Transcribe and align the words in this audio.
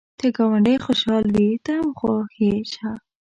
که 0.19 0.27
ګاونډی 0.37 0.75
خوشحال 0.85 1.25
وي، 1.35 1.49
ته 1.65 1.71
هم 1.79 1.87
خوښ 1.99 2.31
شه 2.73 2.91